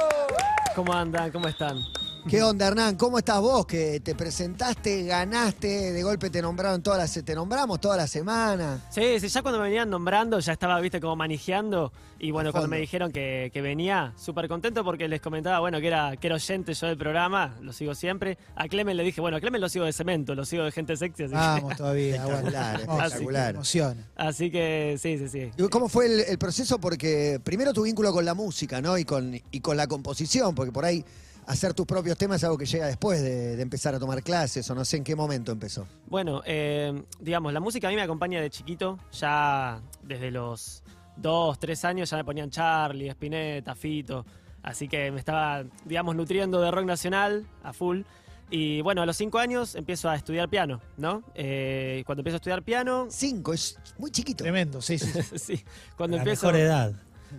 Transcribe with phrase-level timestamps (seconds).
[0.76, 1.32] ¿Cómo andan?
[1.32, 1.80] ¿Cómo están?
[2.28, 2.96] ¿Qué onda, Hernán?
[2.96, 3.66] ¿Cómo estás vos?
[3.66, 8.82] Que te presentaste, ganaste, de golpe te nombraron todas las, te nombramos toda la semana.
[8.90, 11.92] Sí, sí, ya cuando me venían nombrando ya estaba, viste, como manejando.
[12.20, 15.88] Y bueno, cuando me dijeron que, que venía, súper contento porque les comentaba, bueno, que
[15.88, 18.38] era, que era oyente yo del programa, lo sigo siempre.
[18.56, 20.96] A Clemen le dije, bueno, a Clemen lo sigo de cemento, lo sigo de gente
[20.96, 22.26] sexy, así, Vamos todavía.
[22.26, 22.48] bueno.
[22.48, 25.52] Espectacular, que, así que sí, sí, sí.
[25.58, 26.80] Y ¿Cómo fue el, el proceso?
[26.80, 28.98] Porque primero tu vínculo con la música, ¿no?
[28.98, 31.04] Y con, y con la composición, porque por ahí
[31.48, 34.70] hacer tus propios temas es algo que llega después de, de empezar a tomar clases,
[34.70, 35.88] o no sé en qué momento empezó.
[36.08, 40.84] Bueno, eh, digamos, la música a mí me acompaña de chiquito, ya desde los
[41.16, 44.26] dos, tres años ya me ponían Charlie, Spinetta, Fito,
[44.64, 48.02] así que me estaba, digamos, nutriendo de rock nacional a full.
[48.50, 51.24] Y bueno, a los cinco años empiezo a estudiar piano, ¿no?
[51.34, 54.44] Eh, cuando empiezo a estudiar piano, Cinco, es muy chiquito.
[54.44, 55.08] Tremendo, sí, sí.
[55.24, 55.38] sí.
[55.58, 55.66] sí,
[55.98, 56.48] cuando La empiezo...
[56.48, 56.94] mejor edad.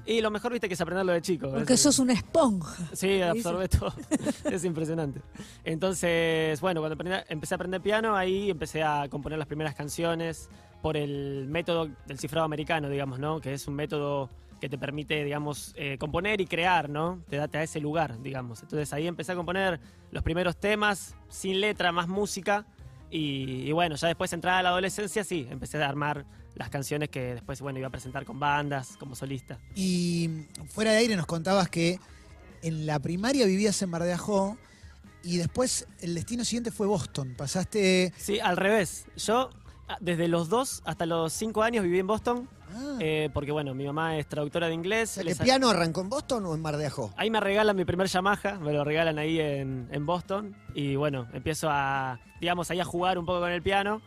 [0.07, 1.51] Y lo mejor, viste, que es aprenderlo de chico.
[1.51, 2.75] Porque Es- sos una esponja.
[2.93, 3.93] Sí, absorbe todo.
[4.51, 5.21] es impresionante.
[5.65, 10.49] Entonces, bueno, cuando aprendí- empecé a aprender piano, ahí empecé a componer las primeras canciones
[10.83, 13.41] por el método del cifrado americano, digamos, ¿no?
[13.41, 17.21] Que es un método que te permite, digamos, eh, componer y crear, ¿no?
[17.29, 18.63] Te da te da ese lugar, digamos.
[18.63, 22.67] Entonces ahí empecé a componer los primeros temas, sin letra, más música.
[23.11, 27.09] Y, y bueno, ya después entrada a la adolescencia, sí, empecé a armar las canciones
[27.09, 29.59] que después, bueno, iba a presentar con bandas, como solista.
[29.75, 30.31] Y
[30.69, 31.99] fuera de aire nos contabas que
[32.63, 34.57] en la primaria vivías en Mar de Ajó
[35.23, 37.35] y después el destino siguiente fue Boston.
[37.37, 38.13] Pasaste.
[38.17, 39.07] Sí, al revés.
[39.17, 39.51] Yo,
[39.89, 43.73] ah, desde los dos hasta los cinco años viví en Boston, Ah, eh, porque bueno,
[43.73, 45.11] mi mamá es traductora de O inglés.
[45.11, 47.13] sea, ¿El piano arrancó en Boston o en Mar de Ajó?
[47.17, 50.57] Ahí me regalan mi primer Yamaha, me lo regalan ahí en, en Boston.
[50.75, 54.03] Y bueno, empiezo a, digamos, ahí a jugar un poco con el piano.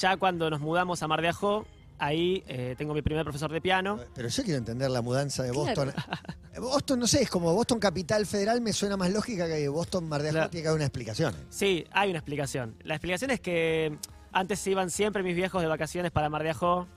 [0.00, 1.66] Ya cuando nos mudamos a Mar de Ajó,
[2.02, 3.98] ahí eh, tengo mi primer profesor de piano.
[4.14, 5.64] Pero yo quiero entender la mudanza de Claro.
[5.66, 5.94] Boston.
[6.60, 10.20] Boston, no sé, es como Boston Capital Federal, me suena más lógica que Boston Mar
[10.22, 10.50] de Ajó, Claro.
[10.50, 11.34] tiene que haber una explicación.
[11.48, 12.74] Sí, hay una explicación.
[12.82, 13.96] La explicación es que
[14.32, 16.88] antes se iban siempre mis viejos de vacaciones para Mar de Ajó.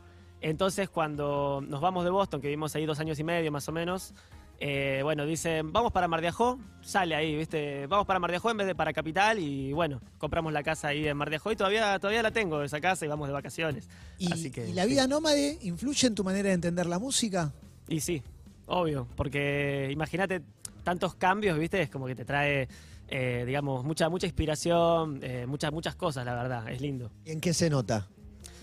[0.45, 3.71] Entonces, cuando nos vamos de Boston, que vivimos ahí dos años y medio más o
[3.71, 4.13] menos,
[4.59, 7.87] eh, bueno, dicen, vamos para Mar de Ajó, sale ahí, ¿viste?
[7.87, 10.89] Vamos para Mar de Ajó en vez de para Capital y bueno, compramos la casa
[10.89, 13.33] ahí en Mar de Ajó y todavía, todavía la tengo, esa casa y vamos de
[13.33, 13.89] vacaciones.
[14.19, 14.89] y, así que, y la sí.
[14.89, 17.51] vida nómade influye en tu manera de entender la música?
[17.87, 18.21] Y sí,
[18.67, 20.43] obvio, porque imagínate
[20.83, 21.81] tantos cambios, ¿viste?
[21.81, 22.67] Es como que te trae,
[23.07, 27.09] eh, digamos, mucha, mucha inspiración, eh, muchas, muchas cosas, la verdad, es lindo.
[27.25, 28.07] ¿Y en qué se nota?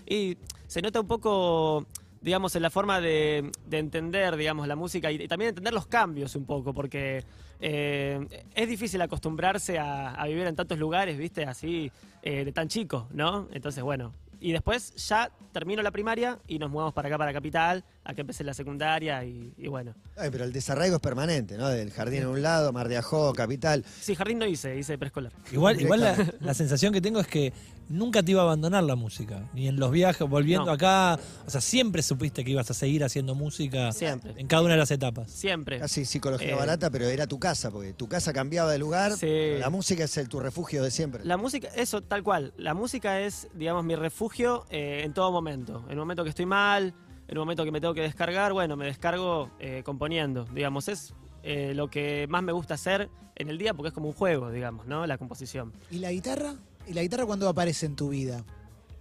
[0.05, 0.37] Y
[0.73, 1.85] se nota un poco,
[2.19, 6.35] digamos, en la forma de, de entender, digamos, la música y, también entender los cambios
[6.35, 7.23] un poco, porque
[7.59, 11.45] eh, es difícil acostumbrarse a, vivir en tantos lugares, ¿viste?
[11.45, 11.91] Así,
[12.23, 13.49] eh, de tan chico, ¿no?
[13.53, 14.15] Entonces, bueno.
[14.39, 18.21] Y después ya termino la primaria y nos mudamos para acá, para Capital, a que
[18.21, 19.93] empecé la secundaria y, y bueno.
[20.17, 21.69] Ay, pero el desarraigo es permanente, ¿no?
[21.69, 23.85] Del jardín en un lado, Mar de Ajó, Capital.
[24.01, 25.31] Sí, jardín no hice, hice preescolar.
[25.51, 27.53] Igual, igual la, la sensación que tengo es que
[27.89, 29.49] nunca te iba a abandonar la música.
[29.53, 30.71] Ni en los viajes, volviendo No.
[30.73, 31.17] acá.
[31.45, 34.33] O sea, siempre supiste que ibas a seguir haciendo música Siempre.
[34.37, 35.29] en cada una de las etapas.
[35.31, 35.79] Siempre.
[35.79, 39.13] Casi psicología Eh, barata, pero era tu casa, porque tu casa cambiaba de lugar.
[39.13, 39.27] Sí.
[39.59, 41.23] La música es el, tu refugio de siempre.
[41.23, 42.53] La música, eso, tal cual.
[42.57, 45.83] La música es, digamos, mi refugio eh, en todo momento.
[45.85, 46.93] En el momento que estoy mal,
[47.33, 50.45] en el momento que me tengo que descargar, bueno, me descargo eh, componiendo.
[50.53, 54.07] Digamos, es eh, lo que más me gusta hacer en el día porque es como
[54.07, 55.07] un juego, digamos, ¿no?
[55.07, 55.73] La composición.
[55.89, 56.53] ¿Y la guitarra?
[56.85, 58.45] ¿Y la guitarra cuándo aparece en tu vida?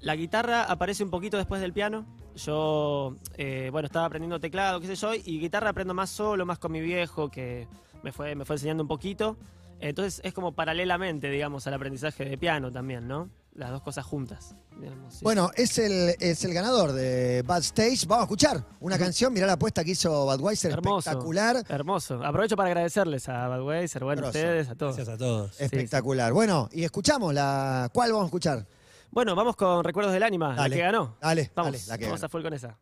[0.00, 2.06] La guitarra aparece un poquito después del piano.
[2.36, 6.58] Yo, eh, bueno, estaba aprendiendo teclado, qué sé yo, y guitarra aprendo más solo, más
[6.58, 7.68] con mi viejo, que
[8.02, 9.36] me fue, me fue enseñando un poquito.
[9.78, 13.28] Entonces es como paralelamente, digamos, al aprendizaje de piano también, ¿no?
[13.54, 14.54] Las dos cosas juntas.
[14.80, 15.20] digamos, sí.
[15.22, 18.06] Bueno, es el, es el ganador de Bad Stage.
[18.06, 19.30] Vamos a escuchar una canción.
[19.32, 20.72] Mirá la apuesta que hizo Budweiser.
[20.72, 21.10] Hermoso.
[21.10, 21.62] Espectacular.
[21.68, 22.24] Hermoso.
[22.24, 24.96] Aprovecho para agradecerles a Budweiser, bueno, a ustedes, a todos.
[24.96, 25.60] Gracias a todos.
[25.60, 26.32] Espectacular.
[26.32, 27.90] Bueno, y escuchamos la.
[27.92, 28.66] ¿Cuál vamos a escuchar?
[29.10, 30.70] Bueno, vamos con Recuerdos del Ánima, Dale.
[30.70, 31.16] la que ganó.
[31.20, 32.26] Dale, Vamos, dale, la que vamos ganó.
[32.26, 32.78] a full con esa.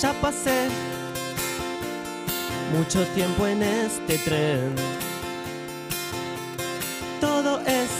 [0.00, 0.68] Ya pasé
[2.76, 4.74] mucho tiempo en este tren.
[7.20, 7.90] Todo es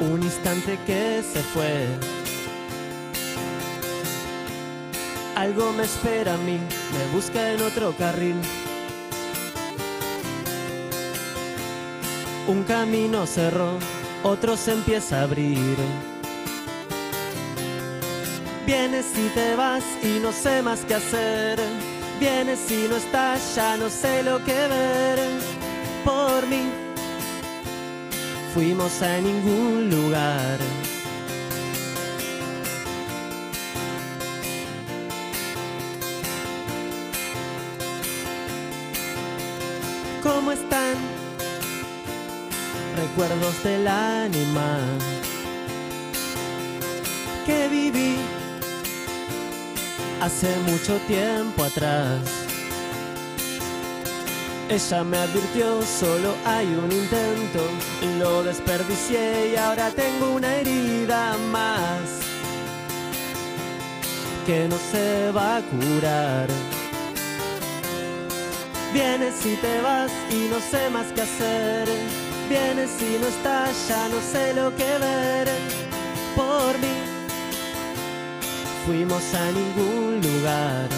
[0.00, 1.86] un instante que se fue.
[5.34, 8.36] Algo me espera a mí, me busca en otro carril.
[12.46, 13.78] Un camino cerró,
[14.22, 15.76] otro se empieza a abrir.
[18.68, 21.58] Vienes y te vas y no sé más qué hacer.
[22.20, 25.18] Vienes y no estás, ya no sé lo que ver.
[26.04, 26.68] Por mí
[28.52, 30.58] fuimos a ningún lugar.
[40.22, 40.94] ¿Cómo están?
[42.98, 44.78] Recuerdos del ánima
[47.46, 48.37] que viví
[50.20, 52.20] hace mucho tiempo atrás.
[54.68, 57.60] Ella me advirtió, solo hay un intento,
[58.18, 62.20] lo desperdicié y ahora tengo una herida más
[64.46, 66.48] que no se va a curar.
[68.92, 71.88] Vienes y te vas y no sé más qué hacer.
[72.48, 75.48] Vienes y no estás, ya no sé lo que ver.
[76.34, 77.07] Por mí
[78.88, 80.88] fuimos a ningún lugar.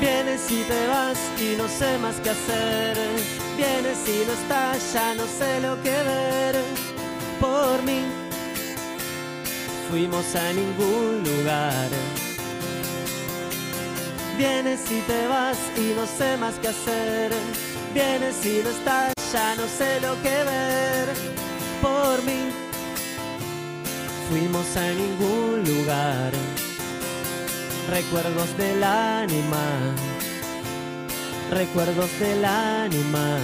[0.00, 2.98] Vienes y te vas y no sé más qué hacer.
[3.56, 6.56] Vienes y no estás, ya no sé lo que ver.
[7.40, 8.21] Por mí
[9.92, 11.88] fuimos a ningún lugar.
[14.38, 17.30] Vienes y te vas y no sé más qué hacer.
[17.92, 21.06] Vienes y no estás, ya no sé lo que ver.
[21.82, 22.40] Por mí
[24.30, 26.32] fuimos a ningún lugar.
[27.90, 29.66] Recuerdos del ánima.
[31.50, 33.36] Recuerdos del ánima.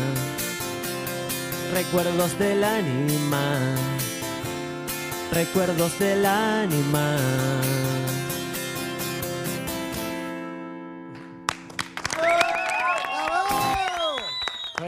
[1.74, 3.97] Recuerdos del ánima.
[5.32, 7.16] Recuerdos del ánima.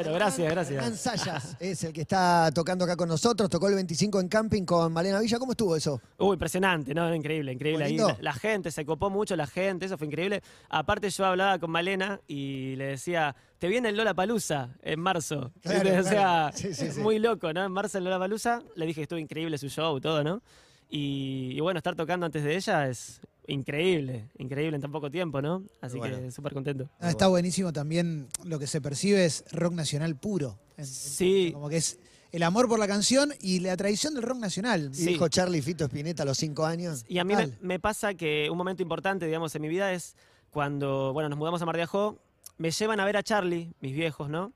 [0.03, 1.01] Bueno, gracias, Hernán gracias.
[1.01, 3.51] Sayas es el que está tocando acá con nosotros.
[3.51, 5.39] Tocó el 25 en camping con Malena Villa.
[5.39, 6.01] ¿Cómo estuvo eso?
[6.17, 7.15] Uy, impresionante, ¿no?
[7.15, 7.85] Increíble, increíble.
[7.85, 10.43] ¿Fue Ahí la, la gente, se copó mucho la gente, eso fue increíble.
[10.71, 15.53] Aparte yo hablaba con Malena y le decía, te viene el Lola Palusa en marzo.
[15.61, 16.57] Claro, o sea, claro.
[16.57, 17.01] Sí, sí, sí.
[17.01, 17.63] muy loco, ¿no?
[17.65, 20.43] En marzo el Lola Palusa, le dije que estuvo increíble su show, todo, ¿no?
[20.89, 23.21] Y, y bueno, estar tocando antes de ella es
[23.53, 25.63] increíble, increíble en tan poco tiempo, ¿no?
[25.81, 26.17] Así Bueno.
[26.19, 26.89] que súper contento.
[27.01, 30.59] Ah, está buenísimo también lo que se percibe es rock nacional puro.
[30.77, 31.51] En- en- Sí.
[31.53, 31.99] Como que es
[32.33, 34.91] el amor por la canción y la tradición del rock nacional.
[34.95, 35.07] Sí.
[35.07, 37.05] Dijo Charlie Fito Spinetta a los cinco años.
[37.09, 40.15] Y a mí me pasa que un momento importante, digamos, en mi vida es
[40.51, 42.19] cuando, bueno, nos mudamos a Mar de Ajó,
[42.59, 44.53] me llevan a ver a Charlie, mis viejos, ¿no?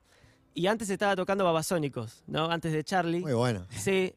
[0.55, 2.51] Y antes estaba tocando Babasónicos, ¿no?
[2.51, 3.21] Antes de Charlie.
[3.21, 3.67] Muy bueno.
[3.71, 4.15] Sí.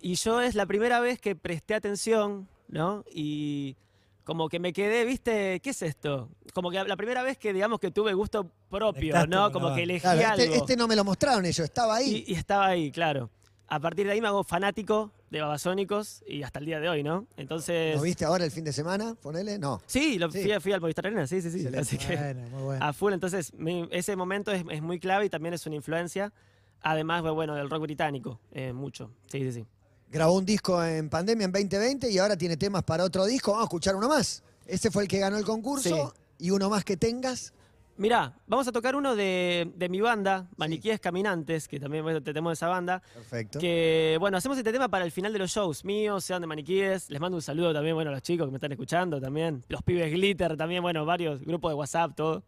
[0.00, 3.04] Y yo es la primera vez que presté atención, ¿no?
[3.12, 3.76] Y
[4.24, 5.60] como que me quedé, ¿viste?
[5.60, 6.30] ¿Qué es esto?
[6.52, 9.52] Como que la primera vez que, digamos, que tuve gusto propio, ¿no?
[9.52, 10.42] Como que elegí Claro, algo.
[10.42, 12.24] este, este no me lo mostraron ellos, estaba ahí.
[12.26, 13.30] Y, y estaba ahí, claro.
[13.68, 17.02] A partir de ahí me hago fanático de Babasónicos y hasta el día de hoy,
[17.02, 17.26] ¿no?
[17.36, 17.96] Entonces...
[17.96, 19.14] ¿Lo viste ahora el fin de semana?
[19.20, 19.58] Ponele.
[19.58, 19.80] No.
[19.86, 20.42] Sí, lo Sí.
[20.42, 21.56] Fui, fui al Movistar Arena, sí, sí, sí.
[21.66, 21.80] Excelente.
[21.80, 22.84] Así que Bueno, muy bueno.
[22.84, 26.32] a full, entonces mi- ese momento es, es muy clave y también es una influencia.
[26.82, 29.10] Además, bueno, del rock británico, eh, mucho.
[29.26, 29.66] Sí, sí, sí.
[30.14, 33.50] Grabó un disco en pandemia en 2020 y ahora tiene temas para otro disco.
[33.50, 34.44] Vamos a escuchar uno más.
[34.64, 36.14] Ese fue el que ganó el concurso.
[36.38, 37.52] Y uno más que tengas.
[37.96, 42.52] Mirá, vamos a tocar uno de, de mi banda, Maniquíes Caminantes, que también bueno, tenemos
[42.54, 43.00] esa banda.
[43.14, 43.60] Perfecto.
[43.60, 47.08] Que, bueno, hacemos este tema para el final de los shows míos, sean de Maniquíes.
[47.08, 49.64] Les mando un saludo también, bueno, a los chicos que me están escuchando también.
[49.68, 52.42] Los pibes Glitter también, bueno, varios grupos de WhatsApp, todo.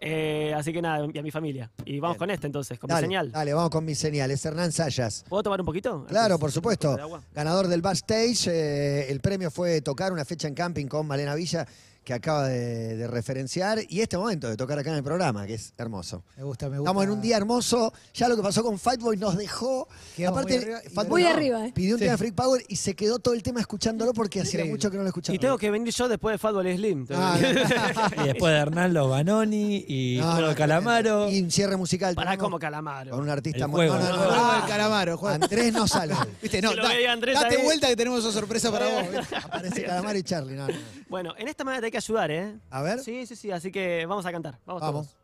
[0.00, 1.70] Eh, así que nada, y a mi familia.
[1.84, 2.18] Y vamos Bien.
[2.20, 3.30] con este entonces, con mi señal.
[3.30, 4.30] dale, vamos con mi señal.
[4.30, 5.24] Es Hernán Sayas.
[5.28, 6.06] ¿Puedo tomar un poquito?
[6.08, 6.96] Claro, por supuesto.
[7.34, 8.46] Ganador del backstage.
[8.48, 11.66] eh, el premio fue tocar una fecha en camping con Malena Villa,
[12.08, 13.80] que acaba de, de referenciar.
[13.86, 16.24] Y este momento de tocar acá en el programa, que es hermoso.
[16.38, 16.88] Me gusta, me gusta.
[16.88, 17.92] Estamos en un día hermoso.
[18.14, 19.86] Ya lo que pasó con Fatboy nos dejó.
[20.16, 21.72] Quedamos Aparte, muy arriba Fatboy Muy no, arriba, eh.
[21.74, 22.04] pidió un Sí.
[22.06, 24.96] tema de Freak Power y se quedó todo el tema escuchándolo porque hacía mucho que
[24.96, 25.34] no lo escuchaba.
[25.36, 27.06] Y tengo que venir yo después de Fatbol Slim.
[27.12, 27.36] Ah,
[28.24, 31.28] Y después de Hernán Los Banoni y No, Calamaro.
[31.28, 32.14] Y un cierre musical.
[32.16, 33.10] Tenemos como calamaro.
[33.10, 33.98] Con un artista El muy- juego.
[34.02, 35.28] no, no, del calamaro.
[35.28, 36.14] Andrés no sale.
[36.40, 37.64] Viste, no, Si da- Andrés date ahí.
[37.64, 39.04] vuelta que tenemos una sorpresa para vos.
[39.44, 40.54] Aparece Calamaro y Charlie.
[40.54, 40.78] no, no, no.
[41.10, 42.56] Bueno, en esta manera te hay que ayudar, ¿eh?
[42.70, 43.00] A ver.
[43.00, 43.50] Sí, sí, sí.
[43.50, 44.58] Así que vamos a cantar.
[44.66, 44.82] Vamos.
[44.82, 45.16] vamos.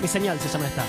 [0.00, 0.84] Mi señal se llama esta.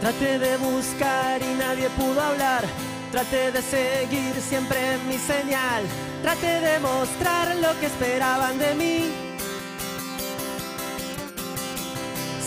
[0.00, 2.64] Traté de buscar y nadie pudo hablar.
[3.10, 5.82] Traté de seguir siempre mi señal.
[6.22, 9.27] Traté de mostrar lo que esperaban de mí.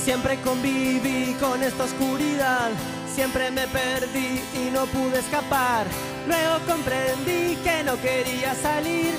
[0.03, 2.71] Siempre conviví con esta oscuridad.
[3.13, 5.85] Siempre me perdí y no pude escapar.
[6.27, 9.13] Luego comprendí que no quería salir.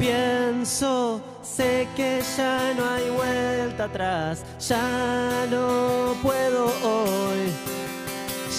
[0.00, 4.42] Pienso, sé que ya no hay vuelta atrás.
[4.68, 7.52] Ya no puedo hoy.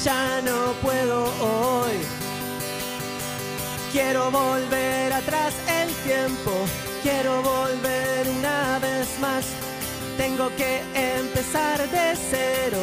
[0.06, 1.98] Ya no puedo hoy.
[3.92, 6.52] Quiero volver atrás el tiempo.
[7.04, 8.47] Quiero volver una
[10.18, 12.78] Tengo que empezar de cero.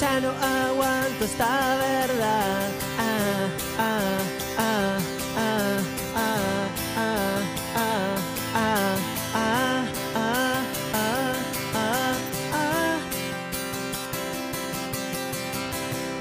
[0.00, 2.70] Ya no aguanto esta verdad.
[2.98, 4.18] Ah, ah,
[4.58, 4.98] ah,
[5.36, 5.78] ah,
[6.16, 6.58] ah,
[6.96, 7.38] ah,
[7.76, 8.16] ah,
[8.54, 8.96] ah,
[9.34, 10.62] ah, ah,
[10.94, 11.34] ah,
[11.74, 12.14] ah,
[12.52, 12.98] ah.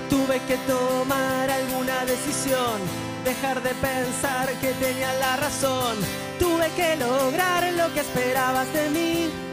[0.10, 2.81] Tuve que tomar alguna decisión,
[3.24, 5.98] dejar de pensar que tenía la razón.
[6.39, 9.45] Tuve que lograr lo que esperabas de mí.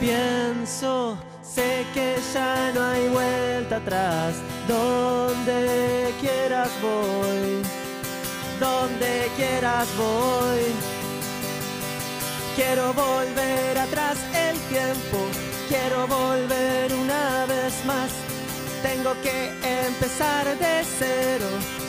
[0.00, 4.34] Pienso, sé que ya no hay vuelta atrás.
[4.68, 7.62] Donde quieras voy,
[8.60, 10.98] donde quieras voy.
[12.54, 15.18] Quiero volver atrás el tiempo,
[15.68, 18.10] quiero volver una vez más.
[18.82, 19.48] Tengo que
[19.86, 21.46] empezar de cero,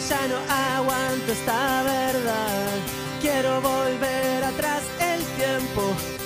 [0.10, 2.74] ya no aguanto esta verdad.
[3.22, 5.82] Quiero volver atrás el tiempo,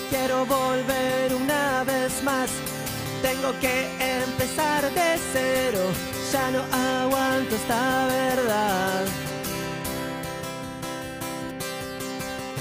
[0.09, 2.49] quiero volver una vez más.
[3.21, 3.87] Tengo que
[4.23, 5.79] empezar de cero,
[6.31, 6.61] ya no
[7.03, 9.05] aguanto esta verdad.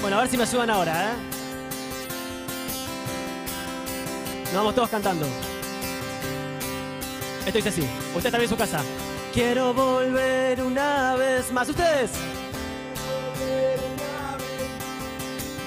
[0.01, 1.15] Bueno, a ver si me ayudan ahora, ¿eh?
[4.45, 5.25] Nos vamos todos cantando.
[7.45, 7.87] Esto dice así.
[8.15, 8.81] Usted también en su casa.
[9.33, 11.67] Quiero volver una vez más.
[11.67, 12.11] ¿Ustedes?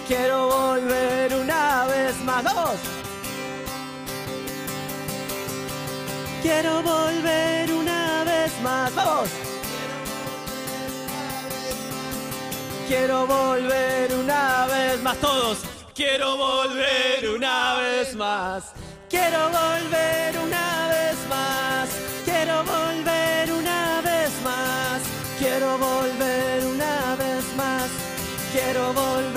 [0.06, 2.44] Quiero volver una vez más.
[2.44, 3.05] ¡Vamos!
[6.43, 8.95] Quiero volver una vez más.
[8.95, 9.28] ¡Vamos!
[12.88, 15.16] Quiero volver una vez más.
[15.19, 15.59] Todos.
[15.95, 18.64] Quiero volver una vez más.
[19.09, 21.88] Quiero volver una vez más.
[22.25, 25.00] Quiero volver una vez más.
[25.38, 27.88] Quiero volver una vez más.
[28.52, 29.36] Quiero volver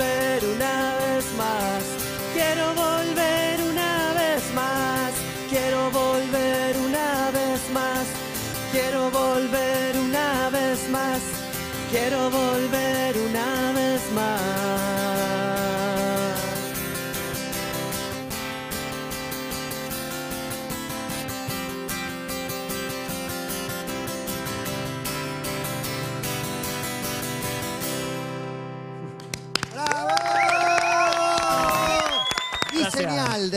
[12.10, 12.79] Quiero volver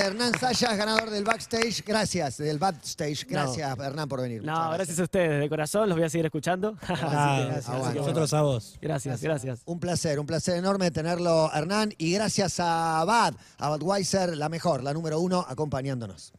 [0.04, 1.84] Hernán Sayas, ganador del backstage.
[1.86, 3.26] Gracias, del backstage.
[3.28, 4.44] Gracias, Hernán, por venir.
[4.44, 6.76] No, gracias a ustedes, de corazón, los voy a seguir escuchando.
[6.88, 8.78] Ah, gracias, nosotros a vos.
[8.82, 9.62] Gracias, gracias.
[9.66, 11.94] Un placer, un placer enorme tenerlo, Hernán.
[11.98, 16.34] Y gracias a Bad, a Budweiser, la mejor, la número uno, acompañándonos.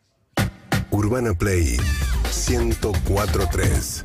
[0.91, 1.77] Urbana Play
[2.49, 4.05] 1043.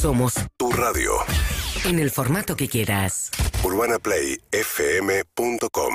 [0.00, 1.12] Somos Tu radio.
[1.84, 3.30] en el formato que quieras.
[3.62, 5.94] UrbanaPlayFM.com.